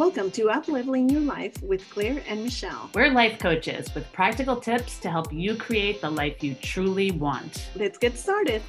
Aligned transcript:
Welcome 0.00 0.30
to 0.30 0.48
Up 0.48 0.66
Leveling 0.66 1.10
Your 1.10 1.20
Life 1.20 1.62
with 1.62 1.86
Claire 1.90 2.22
and 2.26 2.42
Michelle. 2.42 2.88
We're 2.94 3.10
life 3.10 3.38
coaches 3.38 3.94
with 3.94 4.10
practical 4.14 4.56
tips 4.56 4.98
to 5.00 5.10
help 5.10 5.30
you 5.30 5.54
create 5.54 6.00
the 6.00 6.08
life 6.08 6.42
you 6.42 6.54
truly 6.54 7.10
want. 7.10 7.68
Let's 7.76 7.98
get 7.98 8.16
started. 8.16 8.62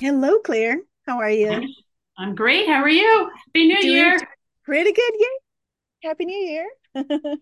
Hello, 0.00 0.40
Claire. 0.40 0.80
How 1.06 1.20
are 1.20 1.30
you? 1.30 1.72
I'm 2.18 2.34
great. 2.34 2.66
How 2.66 2.82
are 2.82 2.88
you? 2.88 3.30
Happy 3.46 3.68
New 3.68 3.80
Doing 3.80 3.94
Year. 3.94 4.18
Pretty 4.64 4.92
good. 4.92 5.12
Yay. 5.16 6.08
Happy 6.08 6.24
New 6.24 6.34
Year. 6.34 6.68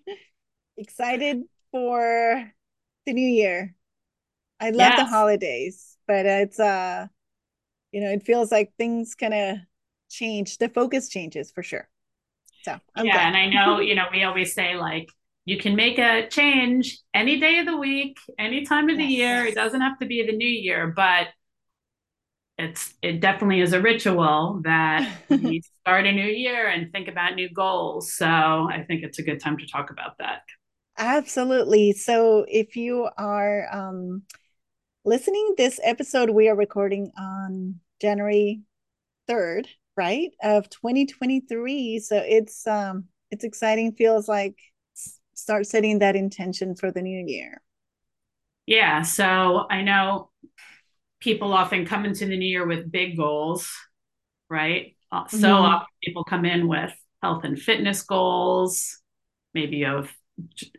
Excited 0.77 1.45
for 1.71 2.52
the 3.07 3.12
new 3.14 3.27
year. 3.27 3.75
I 4.61 4.68
love 4.68 4.80
yes. 4.80 4.98
the 4.98 5.07
holidays, 5.07 5.96
but 6.07 6.27
it's 6.27 6.61
uh 6.61 7.07
you 7.91 8.02
know, 8.02 8.11
it 8.11 8.23
feels 8.23 8.52
like 8.52 8.75
things 8.77 9.14
kind 9.14 9.32
of 9.32 9.57
change. 10.11 10.58
The 10.58 10.68
focus 10.68 11.08
changes 11.08 11.52
for 11.52 11.62
sure. 11.62 11.88
So 12.62 12.78
I'm 12.96 13.09
yeah, 13.09 13.10
glad. 13.10 13.28
and 13.28 13.37
I 13.37 13.46
know, 13.46 13.80
you 13.80 13.95
know, 13.95 14.06
we 14.12 14.24
always 14.24 14.55
say 14.55 14.77
like 14.77 15.09
you 15.45 15.59
can 15.59 15.74
make 15.77 15.98
a 15.98 16.28
change 16.28 16.98
any 17.14 17.41
day 17.41 17.59
of 17.59 17.66
the 17.66 17.77
week, 17.77 18.19
any 18.38 18.64
time 18.64 18.88
of 18.91 18.98
the 18.98 19.05
year. 19.05 19.45
It 19.45 19.55
doesn't 19.55 19.80
have 19.80 19.98
to 20.00 20.06
be 20.06 20.24
the 20.27 20.36
new 20.36 20.48
year, 20.48 20.88
but 20.95 21.28
it's 22.59 22.95
it 23.02 23.20
definitely 23.20 23.60
is 23.60 23.73
a 23.73 23.80
ritual 23.80 24.60
that 24.64 25.09
you 25.38 25.60
start 25.83 26.06
a 26.06 26.12
new 26.12 26.27
year 26.27 26.69
and 26.69 26.92
think 26.92 27.08
about 27.08 27.34
new 27.34 27.48
goals. 27.52 28.14
So 28.14 28.27
I 28.27 28.84
think 28.86 29.02
it's 29.02 29.19
a 29.19 29.22
good 29.22 29.41
time 29.41 29.56
to 29.58 29.66
talk 29.66 29.91
about 29.91 30.19
that. 30.19 30.42
Absolutely. 30.98 31.92
So 31.92 32.45
if 32.48 32.77
you 32.77 33.08
are 33.16 33.66
um, 33.72 34.22
listening 35.05 35.55
this 35.56 35.80
episode, 35.84 36.30
we 36.30 36.48
are 36.48 36.56
recording 36.56 37.12
on 37.19 37.80
January 38.00 38.62
3rd, 39.28 39.69
right? 39.96 40.30
Of 40.42 40.68
2023. 40.70 41.98
So 42.00 42.16
it's 42.16 42.66
um 42.66 43.04
it's 43.30 43.44
exciting, 43.44 43.92
feels 43.92 44.28
like 44.28 44.56
start 45.34 45.66
setting 45.66 46.00
that 46.00 46.16
intention 46.16 46.74
for 46.74 46.91
the 46.91 47.02
new 47.02 47.24
year. 47.27 47.62
Yeah. 48.66 49.02
So 49.02 49.66
I 49.70 49.82
know 49.82 50.30
people 51.20 51.52
often 51.52 51.86
come 51.86 52.05
into 52.05 52.27
the 52.27 52.36
new 52.36 52.47
year 52.47 52.66
with 52.66 52.91
big 52.91 53.16
goals, 53.16 53.70
right? 54.48 54.97
Uh, 55.12 55.27
so 55.27 55.38
mm-hmm. 55.38 55.47
often 55.47 55.86
people 56.02 56.25
come 56.25 56.44
in 56.44 56.69
with 56.69 56.92
health 57.22 57.44
and 57.44 57.60
fitness 57.60 58.02
goals, 58.02 58.98
maybe 59.54 59.84
of 59.84 60.12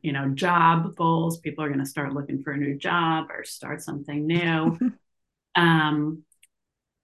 you 0.01 0.11
know 0.11 0.29
job 0.29 0.95
goals. 0.95 1.39
People 1.39 1.63
are 1.63 1.67
going 1.69 1.79
to 1.79 1.85
start 1.85 2.13
looking 2.13 2.41
for 2.41 2.53
a 2.53 2.57
new 2.57 2.77
job 2.77 3.27
or 3.29 3.43
start 3.43 3.81
something 3.81 4.25
new. 4.25 4.77
um, 5.55 6.23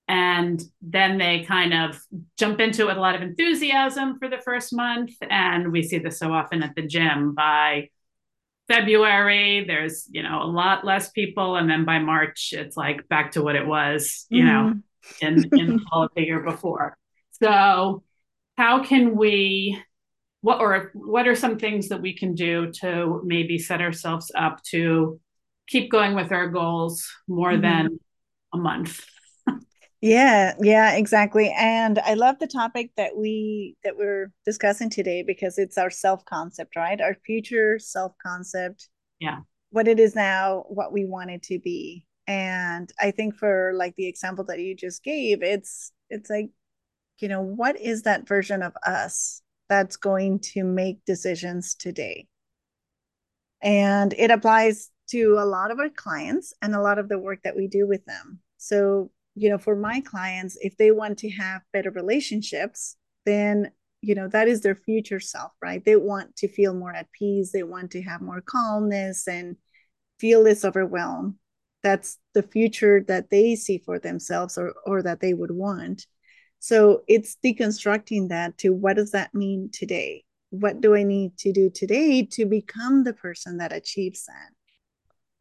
and 0.07 0.61
then 0.81 1.17
they 1.17 1.43
kind 1.43 1.73
of 1.73 1.99
jump 2.37 2.59
into 2.59 2.83
it 2.83 2.87
with 2.87 2.97
a 2.97 3.01
lot 3.01 3.15
of 3.15 3.21
enthusiasm 3.21 4.17
for 4.19 4.29
the 4.29 4.37
first 4.37 4.73
month 4.73 5.11
and 5.29 5.71
we 5.71 5.83
see 5.83 5.97
this 5.97 6.19
so 6.19 6.31
often 6.31 6.63
at 6.63 6.75
the 6.75 6.81
gym 6.81 7.33
by 7.33 7.89
February, 8.67 9.63
there's, 9.65 10.07
you 10.11 10.23
know, 10.23 10.41
a 10.41 10.45
lot 10.45 10.85
less 10.85 11.09
people. 11.11 11.55
And 11.55 11.69
then 11.69 11.85
by 11.85 11.99
March, 11.99 12.49
it's 12.51 12.75
like 12.75 13.07
back 13.07 13.31
to 13.31 13.41
what 13.41 13.55
it 13.55 13.65
was, 13.65 14.25
you 14.29 14.43
mm. 14.43 14.45
know, 14.45 14.73
in, 15.21 15.49
in 15.57 15.79
fall 15.79 16.03
of 16.03 16.11
the 16.15 16.23
year 16.23 16.41
before. 16.41 16.97
So 17.31 18.03
how 18.57 18.83
can 18.83 19.15
we 19.15 19.81
what 20.41 20.59
or 20.59 20.91
what 20.93 21.27
are 21.27 21.35
some 21.35 21.57
things 21.57 21.89
that 21.89 22.01
we 22.01 22.15
can 22.15 22.35
do 22.35 22.71
to 22.71 23.21
maybe 23.25 23.57
set 23.57 23.81
ourselves 23.81 24.31
up 24.35 24.61
to 24.63 25.19
keep 25.67 25.89
going 25.89 26.15
with 26.15 26.31
our 26.31 26.47
goals 26.47 27.07
more 27.27 27.51
mm-hmm. 27.51 27.61
than 27.61 27.99
a 28.53 28.57
month? 28.57 29.03
Yeah 30.01 30.53
yeah 30.61 30.95
exactly 30.95 31.53
and 31.57 31.99
i 31.99 32.13
love 32.13 32.37
the 32.39 32.47
topic 32.47 32.91
that 32.97 33.15
we 33.15 33.75
that 33.83 33.97
we're 33.97 34.31
discussing 34.45 34.89
today 34.89 35.23
because 35.23 35.57
it's 35.57 35.77
our 35.77 35.89
self 35.89 36.23
concept 36.25 36.75
right? 36.75 37.01
Our 37.01 37.15
future 37.25 37.79
self 37.79 38.13
concept 38.21 38.89
yeah. 39.19 39.39
What 39.71 39.87
it 39.87 39.99
is 39.99 40.15
now 40.15 40.65
what 40.69 40.93
we 40.93 41.05
want 41.05 41.31
it 41.31 41.43
to 41.43 41.59
be 41.59 42.05
and 42.27 42.89
i 43.01 43.11
think 43.11 43.35
for 43.35 43.73
like 43.75 43.95
the 43.95 44.07
example 44.07 44.45
that 44.45 44.59
you 44.59 44.75
just 44.75 45.03
gave 45.03 45.41
it's 45.41 45.91
it's 46.09 46.29
like 46.29 46.49
you 47.19 47.27
know 47.27 47.41
what 47.41 47.79
is 47.79 48.03
that 48.03 48.27
version 48.27 48.61
of 48.61 48.73
us 48.85 49.41
that's 49.69 49.97
going 49.97 50.39
to 50.39 50.63
make 50.63 51.03
decisions 51.05 51.75
today? 51.75 52.27
And 53.61 54.13
it 54.17 54.31
applies 54.31 54.91
to 55.09 55.37
a 55.39 55.45
lot 55.45 55.71
of 55.71 55.79
our 55.79 55.89
clients 55.89 56.53
and 56.61 56.75
a 56.75 56.81
lot 56.81 56.99
of 56.99 57.09
the 57.09 57.17
work 57.17 57.39
that 57.43 57.55
we 57.55 57.67
do 57.67 57.87
with 57.87 58.05
them. 58.05 58.39
So 58.57 59.11
you 59.37 59.49
know 59.49 59.57
for 59.57 59.75
my 59.75 60.01
clients 60.01 60.57
if 60.61 60.75
they 60.77 60.91
want 60.91 61.17
to 61.19 61.29
have 61.29 61.61
better 61.71 61.91
relationships 61.91 62.95
then 63.25 63.71
you 64.01 64.15
know 64.15 64.27
that 64.27 64.47
is 64.47 64.61
their 64.61 64.75
future 64.75 65.19
self 65.19 65.51
right? 65.61 65.83
They 65.83 65.95
want 65.95 66.35
to 66.37 66.47
feel 66.47 66.73
more 66.73 66.93
at 66.93 67.11
peace. 67.11 67.51
They 67.51 67.63
want 67.63 67.91
to 67.91 68.01
have 68.03 68.21
more 68.21 68.41
calmness 68.41 69.27
and 69.27 69.57
feel 70.19 70.41
less 70.41 70.63
overwhelmed. 70.63 71.35
That's 71.83 72.17
the 72.33 72.43
future 72.43 73.03
that 73.07 73.29
they 73.29 73.55
see 73.55 73.79
for 73.79 73.99
themselves 73.99 74.57
or 74.57 74.73
or 74.85 75.01
that 75.03 75.19
they 75.19 75.33
would 75.33 75.51
want. 75.51 76.05
So 76.59 77.03
it's 77.07 77.37
deconstructing 77.43 78.29
that 78.29 78.57
to 78.59 78.73
what 78.73 78.95
does 78.95 79.11
that 79.11 79.33
mean 79.33 79.69
today? 79.71 80.23
What 80.49 80.79
do 80.79 80.95
i 80.95 81.03
need 81.03 81.37
to 81.39 81.51
do 81.51 81.69
today 81.69 82.23
to 82.31 82.45
become 82.45 83.03
the 83.03 83.13
person 83.13 83.57
that 83.57 83.73
achieves 83.73 84.25
that? 84.25 84.51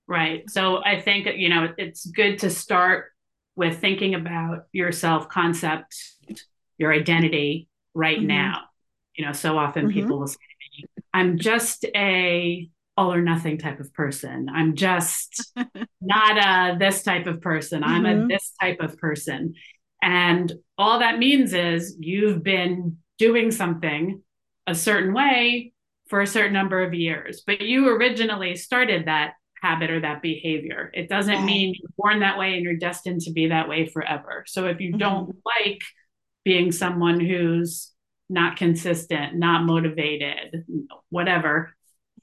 Right. 0.08 0.48
So 0.50 0.82
i 0.84 1.00
think 1.00 1.28
you 1.36 1.48
know 1.48 1.72
it's 1.78 2.06
good 2.06 2.38
to 2.40 2.50
start 2.50 3.12
with 3.56 3.80
thinking 3.80 4.14
about 4.14 4.66
your 4.72 4.92
self 4.92 5.28
concept, 5.28 5.96
your 6.78 6.92
identity 6.92 7.68
right 7.94 8.18
mm-hmm. 8.18 8.28
now. 8.28 8.60
You 9.16 9.24
know, 9.24 9.32
so 9.32 9.58
often 9.58 9.86
mm-hmm. 9.86 9.94
people 9.94 10.18
will 10.18 10.26
say 10.26 10.34
to 10.34 10.82
me, 10.82 10.88
I'm 11.14 11.38
just 11.38 11.86
a 11.94 12.68
all 12.98 13.12
or 13.12 13.20
nothing 13.20 13.58
type 13.58 13.80
of 13.80 13.92
person. 13.92 14.48
I'm 14.52 14.74
just 14.74 15.52
not 16.00 16.38
a 16.38 16.78
this 16.78 17.02
type 17.02 17.26
of 17.26 17.40
person. 17.40 17.82
I'm 17.82 18.04
mm-hmm. 18.04 18.24
a 18.24 18.28
this 18.28 18.52
type 18.60 18.80
of 18.80 18.96
person. 18.98 19.54
And 20.02 20.52
all 20.78 21.00
that 21.00 21.18
means 21.18 21.52
is 21.52 21.96
you've 21.98 22.42
been 22.42 22.98
doing 23.18 23.50
something 23.50 24.22
a 24.66 24.74
certain 24.74 25.14
way 25.14 25.72
for 26.08 26.20
a 26.20 26.26
certain 26.26 26.52
number 26.52 26.82
of 26.82 26.94
years, 26.94 27.42
but 27.46 27.60
you 27.60 27.88
originally 27.88 28.54
started 28.54 29.06
that 29.06 29.32
habit 29.66 29.90
or 29.90 30.00
that 30.00 30.22
behavior. 30.22 30.90
It 30.94 31.08
doesn't 31.08 31.44
mean 31.44 31.74
you're 31.74 31.90
born 31.96 32.20
that 32.20 32.38
way 32.38 32.54
and 32.54 32.62
you're 32.62 32.76
destined 32.76 33.22
to 33.22 33.32
be 33.32 33.48
that 33.48 33.68
way 33.68 33.86
forever. 33.86 34.44
So 34.46 34.66
if 34.66 34.80
you 34.80 34.90
mm-hmm. 34.90 34.98
don't 34.98 35.36
like 35.44 35.82
being 36.44 36.70
someone 36.70 37.18
who's 37.18 37.92
not 38.28 38.56
consistent, 38.56 39.34
not 39.34 39.64
motivated, 39.64 40.64
whatever, 41.08 41.74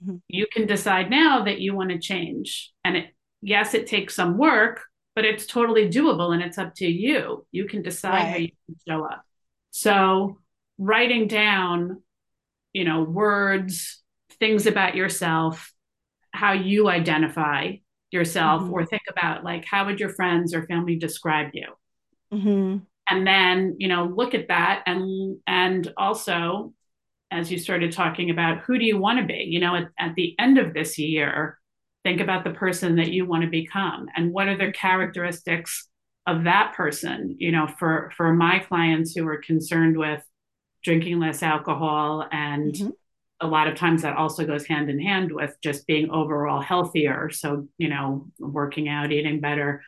mm-hmm. 0.04 0.18
you 0.30 0.48
can 0.52 0.66
decide 0.66 1.10
now 1.10 1.44
that 1.44 1.60
you 1.60 1.76
want 1.76 1.90
to 1.90 2.00
change. 2.00 2.72
And 2.86 2.96
it, 2.98 3.08
yes, 3.42 3.74
it 3.74 3.88
takes 3.88 4.16
some 4.16 4.38
work, 4.38 4.82
but 5.16 5.26
it's 5.26 5.46
totally 5.46 5.90
doable 5.90 6.34
and 6.34 6.42
it's 6.42 6.58
up 6.58 6.74
to 6.76 6.88
you. 6.88 7.46
You 7.52 7.68
can 7.68 7.82
decide 7.82 8.14
right. 8.14 8.30
how 8.32 8.38
you 8.38 8.52
can 8.66 8.76
show 8.88 9.04
up. 9.06 9.24
So 9.72 10.38
writing 10.78 11.28
down, 11.28 12.02
you 12.72 12.86
know, 12.86 13.04
words, 13.04 14.02
things 14.40 14.66
about 14.66 14.96
yourself 14.96 15.73
how 16.34 16.52
you 16.52 16.90
identify 16.90 17.74
yourself 18.12 18.64
mm-hmm. 18.64 18.74
or 18.74 18.86
think 18.86 19.04
about 19.10 19.44
like 19.44 19.66
how 19.66 19.86
would 19.86 20.00
your 20.00 20.10
friends 20.10 20.54
or 20.54 20.66
family 20.68 20.96
describe 20.96 21.50
you 21.54 21.68
mm-hmm. 22.32 22.78
and 23.10 23.28
then 23.28 23.76
you 23.80 23.88
know 23.88 24.06
look 24.06 24.34
at 24.34 24.48
that 24.48 24.84
and 24.86 25.38
and 25.48 25.92
also 25.98 26.74
as 27.32 27.52
you 27.52 27.58
started 27.58 27.92
talking 27.92 28.30
about 28.30 28.60
who 28.60 28.78
do 28.78 28.86
you 28.86 28.98
want 28.98 29.20
to 29.20 29.26
be 29.26 29.48
you 29.50 29.60
know 29.60 29.76
at, 29.76 29.88
at 30.00 30.16
the 30.16 30.36
end 30.40 30.58
of 30.58 30.74
this 30.74 30.98
year 31.00 31.58
think 32.04 32.22
about 32.22 32.44
the 32.44 32.52
person 32.52 32.98
that 32.98 33.12
you 33.12 33.26
want 33.26 33.44
to 33.44 33.50
become 33.50 34.08
and 34.16 34.32
what 34.32 34.48
are 34.48 34.58
the 34.58 34.72
characteristics 34.72 35.88
of 36.28 36.44
that 36.44 36.74
person 36.76 37.36
you 37.40 37.52
know 37.52 37.68
for 37.80 38.12
for 38.16 38.34
my 38.34 38.60
clients 38.60 39.16
who 39.16 39.28
are 39.28 39.38
concerned 39.38 39.98
with 39.98 40.22
drinking 40.84 41.20
less 41.20 41.42
alcohol 41.42 42.28
and 42.32 42.74
mm-hmm 42.74 42.90
a 43.44 43.48
lot 43.48 43.68
of 43.68 43.76
times 43.76 44.02
that 44.02 44.16
also 44.16 44.46
goes 44.46 44.66
hand 44.66 44.90
in 44.90 45.00
hand 45.00 45.32
with 45.32 45.56
just 45.62 45.86
being 45.86 46.10
overall 46.10 46.62
healthier. 46.62 47.30
So, 47.30 47.68
you 47.78 47.90
know, 47.90 48.28
working 48.40 48.88
out, 48.88 49.12
eating 49.12 49.42
better. 49.42 49.84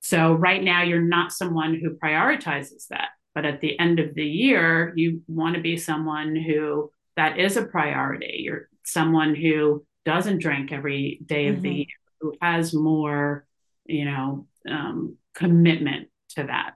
So, 0.00 0.32
right 0.32 0.62
now, 0.62 0.82
you're 0.82 1.00
not 1.00 1.32
someone 1.32 1.74
who 1.74 1.96
prioritizes 1.96 2.88
that. 2.88 3.10
But 3.34 3.44
at 3.44 3.60
the 3.60 3.78
end 3.78 4.00
of 4.00 4.14
the 4.14 4.26
year, 4.26 4.92
you 4.96 5.22
want 5.28 5.54
to 5.54 5.62
be 5.62 5.76
someone 5.76 6.34
who 6.34 6.90
that 7.16 7.38
is 7.38 7.56
a 7.56 7.64
priority. 7.64 8.40
You're 8.40 8.68
someone 8.84 9.34
who 9.34 9.84
doesn't 10.04 10.38
drink 10.38 10.72
every 10.72 11.20
day 11.24 11.46
of 11.48 11.56
mm-hmm. 11.56 11.62
the 11.62 11.74
year, 11.74 11.86
who 12.20 12.34
has 12.42 12.74
more, 12.74 13.46
you 13.84 14.04
know, 14.04 14.46
um, 14.68 15.16
commitment 15.34 16.08
to 16.30 16.44
that. 16.44 16.74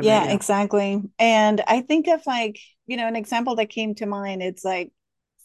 yeah, 0.00 0.30
exactly. 0.30 1.02
And 1.18 1.62
I 1.66 1.80
think 1.80 2.08
of 2.08 2.20
like, 2.26 2.58
you 2.86 2.96
know, 2.96 3.06
an 3.06 3.16
example 3.16 3.56
that 3.56 3.70
came 3.70 3.94
to 3.96 4.06
mind, 4.06 4.42
it's 4.42 4.64
like 4.64 4.92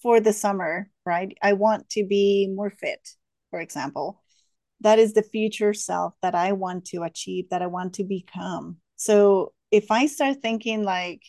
for 0.02 0.20
the 0.20 0.34
summer, 0.34 0.90
right? 1.06 1.38
I 1.42 1.54
want 1.54 1.90
to 1.92 2.06
be 2.06 2.52
more 2.54 2.70
fit, 2.70 3.08
for 3.50 3.60
example. 3.60 4.22
That 4.82 5.00
is 5.00 5.14
the 5.14 5.24
future 5.24 5.74
self 5.74 6.14
that 6.22 6.36
I 6.36 6.54
want 6.54 6.86
to 6.86 7.04
achieve, 7.04 7.50
that 7.50 7.62
I 7.62 7.68
want 7.68 7.94
to 7.96 8.04
become. 8.04 8.78
So 8.96 9.54
if 9.72 9.92
I 9.92 10.08
start 10.08 10.38
thinking 10.42 10.84
like 10.84 11.22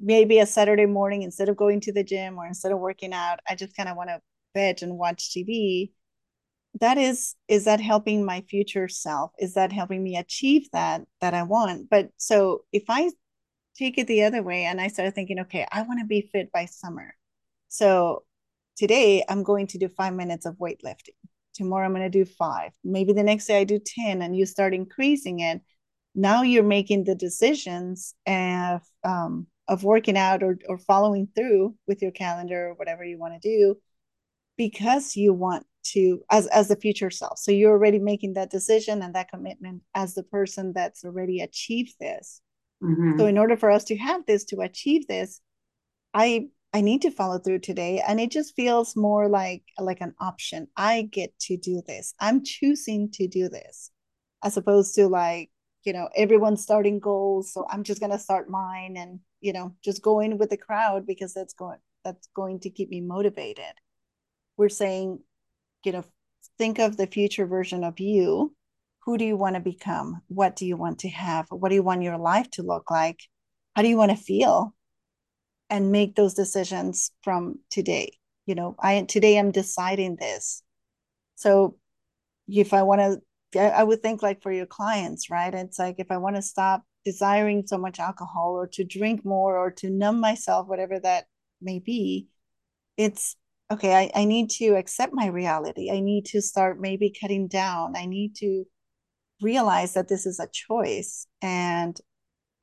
maybe 0.00 0.38
a 0.38 0.46
Saturday 0.46 0.86
morning 0.86 1.22
instead 1.22 1.48
of 1.48 1.56
going 1.56 1.80
to 1.80 1.92
the 1.92 2.04
gym 2.04 2.38
or 2.38 2.46
instead 2.46 2.72
of 2.72 2.78
working 2.78 3.12
out, 3.12 3.40
I 3.48 3.54
just 3.54 3.76
kind 3.76 3.88
of 3.88 3.96
want 3.96 4.10
to 4.10 4.20
veg 4.54 4.82
and 4.82 4.96
watch 4.96 5.32
TV. 5.32 5.92
That 6.80 6.98
is, 6.98 7.36
is 7.48 7.64
that 7.64 7.80
helping 7.80 8.24
my 8.24 8.42
future 8.42 8.88
self? 8.88 9.32
Is 9.38 9.54
that 9.54 9.72
helping 9.72 10.02
me 10.02 10.16
achieve 10.16 10.68
that 10.72 11.02
that 11.20 11.34
I 11.34 11.44
want? 11.44 11.88
But 11.88 12.10
so 12.16 12.64
if 12.72 12.84
I 12.88 13.10
take 13.76 13.98
it 13.98 14.06
the 14.06 14.24
other 14.24 14.42
way 14.42 14.64
and 14.64 14.80
I 14.80 14.88
start 14.88 15.14
thinking, 15.14 15.40
okay, 15.40 15.66
I 15.70 15.82
want 15.82 16.00
to 16.00 16.06
be 16.06 16.28
fit 16.32 16.50
by 16.52 16.66
summer. 16.66 17.14
So 17.74 18.22
today 18.76 19.24
I'm 19.28 19.42
going 19.42 19.66
to 19.68 19.78
do 19.78 19.88
five 19.88 20.14
minutes 20.14 20.46
of 20.46 20.54
weightlifting. 20.58 21.18
Tomorrow 21.54 21.86
I'm 21.86 21.92
going 21.92 22.08
to 22.08 22.08
do 22.08 22.24
five. 22.24 22.70
Maybe 22.84 23.12
the 23.12 23.24
next 23.24 23.46
day 23.46 23.60
I 23.60 23.64
do 23.64 23.80
10 23.84 24.22
and 24.22 24.36
you 24.36 24.46
start 24.46 24.74
increasing 24.74 25.40
it. 25.40 25.60
Now 26.14 26.42
you're 26.42 26.62
making 26.62 27.02
the 27.02 27.16
decisions 27.16 28.14
of, 28.28 28.82
um, 29.02 29.48
of 29.66 29.82
working 29.82 30.16
out 30.16 30.44
or, 30.44 30.56
or 30.68 30.78
following 30.78 31.26
through 31.34 31.74
with 31.88 32.00
your 32.00 32.12
calendar 32.12 32.68
or 32.68 32.74
whatever 32.74 33.04
you 33.04 33.18
want 33.18 33.42
to 33.42 33.48
do 33.48 33.76
because 34.56 35.16
you 35.16 35.32
want 35.32 35.66
to 35.82 36.22
as 36.30 36.46
as 36.46 36.68
the 36.68 36.76
future 36.76 37.10
self 37.10 37.38
so 37.38 37.50
you're 37.50 37.72
already 37.72 37.98
making 37.98 38.34
that 38.34 38.50
decision 38.50 39.02
and 39.02 39.14
that 39.14 39.28
commitment 39.28 39.82
as 39.94 40.14
the 40.14 40.22
person 40.22 40.72
that's 40.74 41.04
already 41.04 41.40
achieved 41.40 41.94
this 42.00 42.40
mm-hmm. 42.82 43.18
so 43.18 43.26
in 43.26 43.36
order 43.36 43.54
for 43.54 43.70
us 43.70 43.84
to 43.84 43.96
have 43.96 44.24
this 44.24 44.44
to 44.44 44.60
achieve 44.60 45.06
this 45.08 45.42
i 46.14 46.46
i 46.74 46.82
need 46.82 47.00
to 47.02 47.10
follow 47.10 47.38
through 47.38 47.58
today 47.58 48.02
and 48.06 48.20
it 48.20 48.30
just 48.30 48.54
feels 48.54 48.94
more 48.96 49.28
like 49.28 49.62
like 49.78 50.02
an 50.02 50.14
option 50.20 50.68
i 50.76 51.02
get 51.02 51.36
to 51.38 51.56
do 51.56 51.82
this 51.86 52.14
i'm 52.20 52.44
choosing 52.44 53.10
to 53.10 53.26
do 53.26 53.48
this 53.48 53.90
as 54.42 54.56
opposed 54.58 54.94
to 54.94 55.08
like 55.08 55.50
you 55.84 55.92
know 55.92 56.08
everyone's 56.16 56.62
starting 56.62 57.00
goals 57.00 57.52
so 57.52 57.66
i'm 57.70 57.82
just 57.82 58.00
going 58.00 58.12
to 58.12 58.18
start 58.18 58.50
mine 58.50 58.96
and 58.98 59.20
you 59.40 59.52
know 59.52 59.74
just 59.82 60.02
going 60.02 60.36
with 60.38 60.50
the 60.50 60.56
crowd 60.56 61.06
because 61.06 61.32
that's 61.32 61.54
going 61.54 61.78
that's 62.04 62.28
going 62.34 62.60
to 62.60 62.70
keep 62.70 62.90
me 62.90 63.00
motivated 63.00 63.74
we're 64.56 64.68
saying, 64.68 65.20
you 65.84 65.92
know, 65.92 66.04
think 66.58 66.78
of 66.78 66.96
the 66.96 67.06
future 67.06 67.46
version 67.46 67.84
of 67.84 67.98
you. 68.00 68.54
Who 69.04 69.18
do 69.18 69.24
you 69.24 69.36
want 69.36 69.56
to 69.56 69.60
become? 69.60 70.22
What 70.28 70.56
do 70.56 70.66
you 70.66 70.76
want 70.76 71.00
to 71.00 71.08
have? 71.10 71.46
What 71.50 71.68
do 71.68 71.74
you 71.74 71.82
want 71.82 72.02
your 72.02 72.18
life 72.18 72.50
to 72.52 72.62
look 72.62 72.90
like? 72.90 73.20
How 73.74 73.82
do 73.82 73.88
you 73.88 73.96
want 73.96 74.12
to 74.12 74.16
feel? 74.16 74.74
And 75.70 75.90
make 75.90 76.14
those 76.14 76.34
decisions 76.34 77.10
from 77.22 77.58
today. 77.70 78.18
You 78.46 78.54
know, 78.54 78.76
I 78.78 79.02
today 79.02 79.38
I'm 79.38 79.50
deciding 79.50 80.16
this. 80.16 80.62
So 81.36 81.76
if 82.46 82.74
I 82.74 82.82
want 82.82 83.20
to, 83.52 83.60
I 83.60 83.82
would 83.82 84.02
think 84.02 84.22
like 84.22 84.42
for 84.42 84.52
your 84.52 84.66
clients, 84.66 85.30
right? 85.30 85.54
It's 85.54 85.78
like 85.78 85.96
if 85.98 86.10
I 86.10 86.18
want 86.18 86.36
to 86.36 86.42
stop 86.42 86.82
desiring 87.04 87.66
so 87.66 87.78
much 87.78 87.98
alcohol 87.98 88.52
or 88.52 88.66
to 88.68 88.84
drink 88.84 89.24
more 89.24 89.58
or 89.58 89.70
to 89.72 89.90
numb 89.90 90.20
myself, 90.20 90.68
whatever 90.68 90.98
that 91.00 91.26
may 91.60 91.78
be, 91.78 92.28
it's 92.96 93.36
okay, 93.70 93.94
I, 93.94 94.22
I 94.22 94.24
need 94.24 94.50
to 94.50 94.76
accept 94.76 95.12
my 95.14 95.26
reality. 95.26 95.90
I 95.90 96.00
need 96.00 96.26
to 96.26 96.42
start 96.42 96.80
maybe 96.80 97.14
cutting 97.18 97.48
down. 97.48 97.96
I 97.96 98.06
need 98.06 98.36
to 98.36 98.64
realize 99.40 99.94
that 99.94 100.08
this 100.08 100.26
is 100.26 100.38
a 100.38 100.48
choice 100.52 101.26
and 101.42 101.98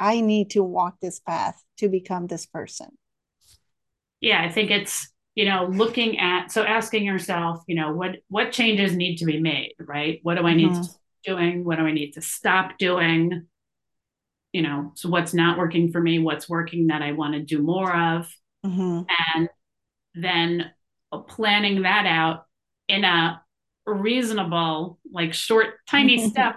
I 0.02 0.20
need 0.20 0.50
to 0.52 0.64
walk 0.64 1.00
this 1.00 1.20
path 1.20 1.64
to 1.78 1.88
become 1.88 2.26
this 2.26 2.48
person. 2.48 2.88
Yeah, 4.20 4.44
I 4.44 4.50
think 4.50 4.72
it's, 4.72 5.08
you 5.36 5.46
know, 5.46 5.68
looking 5.72 6.20
at 6.20 6.52
so 6.52 6.64
asking 6.64 7.06
yourself, 7.06 7.64
you 7.68 7.76
know, 7.76 7.94
what 7.94 8.18
what 8.28 8.52
changes 8.52 8.96
need 8.96 9.18
to 9.18 9.26
be 9.26 9.40
made, 9.40 9.74
right? 9.80 10.20
What 10.24 10.38
do 10.38 10.46
I 10.46 10.56
need 10.56 10.72
mm-hmm. 10.72 10.82
to 10.82 10.90
doing? 11.24 11.64
What 11.64 11.78
do 11.78 11.86
I 11.86 11.92
need 11.92 12.14
to 12.14 12.22
stop 12.22 12.80
doing? 12.80 13.46
You 14.54 14.64
know, 14.64 14.92
so 14.96 15.08
what's 15.08 15.36
not 15.36 15.60
working 15.60 15.92
for 15.92 16.02
me, 16.02 16.18
what's 16.18 16.50
working 16.50 16.88
that 16.88 17.04
I 17.04 17.12
want 17.12 17.36
to 17.36 17.42
do 17.42 17.62
more 17.62 17.96
of. 17.96 18.28
Mm-hmm. 18.66 19.04
And 19.36 19.50
then 20.16 20.72
planning 21.28 21.84
that 21.84 22.08
out 22.08 22.46
in 22.88 23.04
a 23.04 23.42
reasonable, 23.86 25.00
like 25.12 25.34
short, 25.34 25.76
tiny 25.88 26.28
step 26.30 26.56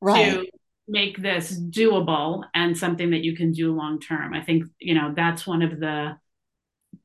right. 0.00 0.32
to 0.32 0.46
make 0.90 1.22
this 1.22 1.58
doable 1.58 2.42
and 2.52 2.76
something 2.76 3.10
that 3.10 3.22
you 3.22 3.36
can 3.36 3.52
do 3.52 3.74
long 3.74 4.00
term. 4.00 4.34
I 4.34 4.42
think, 4.42 4.64
you 4.80 4.94
know, 4.94 5.12
that's 5.14 5.46
one 5.46 5.62
of 5.62 5.78
the 5.78 6.16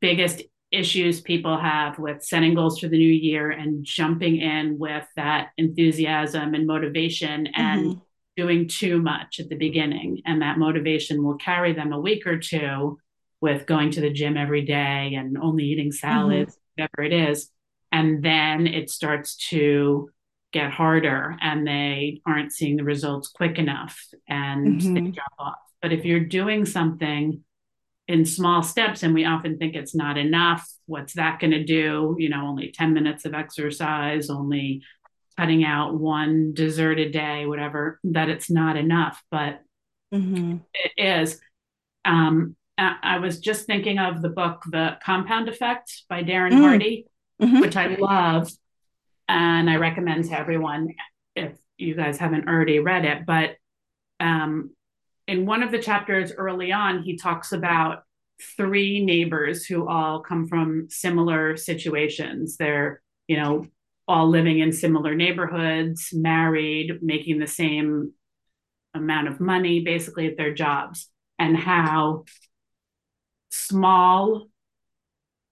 biggest 0.01 0.41
issues 0.71 1.21
people 1.21 1.57
have 1.57 1.99
with 1.99 2.23
setting 2.23 2.55
goals 2.55 2.79
for 2.79 2.87
the 2.87 2.97
new 2.97 3.13
year 3.13 3.51
and 3.51 3.85
jumping 3.85 4.37
in 4.37 4.79
with 4.79 5.05
that 5.15 5.49
enthusiasm 5.57 6.55
and 6.55 6.65
motivation 6.65 7.47
and 7.47 7.85
mm-hmm. 7.85 7.99
doing 8.35 8.67
too 8.67 9.01
much 9.01 9.39
at 9.39 9.49
the 9.49 9.55
beginning. 9.55 10.21
And 10.25 10.41
that 10.41 10.57
motivation 10.57 11.23
will 11.23 11.37
carry 11.37 11.73
them 11.73 11.93
a 11.93 11.99
week 11.99 12.25
or 12.25 12.39
two 12.39 12.97
with 13.39 13.67
going 13.67 13.91
to 13.91 14.01
the 14.01 14.09
gym 14.09 14.35
every 14.35 14.63
day 14.63 15.13
and 15.15 15.37
only 15.37 15.65
eating 15.65 15.91
salads, 15.91 16.55
mm-hmm. 16.55 16.83
whatever 16.83 17.03
it 17.03 17.29
is. 17.29 17.51
And 17.91 18.23
then 18.23 18.65
it 18.65 18.89
starts 18.89 19.35
to 19.49 20.09
get 20.55 20.71
harder 20.71 21.35
and 21.41 21.67
they 21.67 22.21
aren't 22.25 22.53
seeing 22.53 22.77
the 22.77 22.83
results 22.85 23.27
quick 23.27 23.59
enough 23.59 23.99
and 24.29 24.79
mm-hmm. 24.79 24.93
they 24.93 25.01
drop 25.11 25.33
off. 25.37 25.59
But 25.81 25.91
if 25.91 26.05
you're 26.05 26.21
doing 26.21 26.65
something 26.65 27.43
in 28.07 28.25
small 28.25 28.63
steps 28.63 29.03
and 29.03 29.13
we 29.13 29.25
often 29.25 29.57
think 29.57 29.75
it's 29.75 29.93
not 29.93 30.17
enough, 30.17 30.65
what's 30.85 31.15
that 31.15 31.41
going 31.41 31.51
to 31.51 31.65
do? 31.65 32.15
You 32.17 32.29
know, 32.29 32.47
only 32.47 32.71
10 32.71 32.93
minutes 32.93 33.25
of 33.25 33.33
exercise, 33.33 34.29
only 34.29 34.81
cutting 35.35 35.65
out 35.65 35.99
one 35.99 36.53
dessert 36.53 36.99
a 36.99 37.11
day, 37.11 37.45
whatever, 37.45 37.99
that 38.05 38.29
it's 38.29 38.49
not 38.49 38.77
enough. 38.77 39.21
But 39.29 39.59
mm-hmm. 40.13 40.59
it 40.73 40.91
is. 40.97 41.37
Um, 42.05 42.55
I 42.77 43.19
was 43.19 43.39
just 43.39 43.65
thinking 43.65 43.99
of 43.99 44.21
the 44.21 44.29
book, 44.29 44.63
The 44.71 44.97
Compound 45.03 45.49
Effect 45.49 46.03
by 46.07 46.23
Darren 46.23 46.53
mm. 46.53 46.61
Hardy, 46.61 47.07
mm-hmm. 47.41 47.59
which 47.59 47.75
I 47.75 47.95
love. 47.95 48.49
And 49.27 49.69
I 49.69 49.75
recommend 49.77 50.25
to 50.25 50.37
everyone 50.37 50.93
if 51.35 51.53
you 51.77 51.95
guys 51.95 52.17
haven't 52.17 52.47
already 52.47 52.79
read 52.79 53.05
it. 53.05 53.25
But 53.25 53.57
um, 54.19 54.71
in 55.27 55.45
one 55.45 55.63
of 55.63 55.71
the 55.71 55.81
chapters 55.81 56.31
early 56.31 56.71
on, 56.71 57.03
he 57.03 57.17
talks 57.17 57.51
about 57.51 58.03
three 58.57 59.03
neighbors 59.03 59.65
who 59.65 59.87
all 59.87 60.21
come 60.21 60.47
from 60.47 60.87
similar 60.89 61.57
situations. 61.57 62.57
They're, 62.57 63.01
you 63.27 63.37
know, 63.37 63.65
all 64.07 64.29
living 64.29 64.59
in 64.59 64.71
similar 64.71 65.15
neighborhoods, 65.15 66.09
married, 66.13 66.99
making 67.01 67.39
the 67.39 67.47
same 67.47 68.13
amount 68.93 69.27
of 69.27 69.39
money 69.39 69.81
basically 69.81 70.27
at 70.27 70.37
their 70.37 70.53
jobs, 70.53 71.09
and 71.39 71.57
how 71.57 72.25
small 73.49 74.47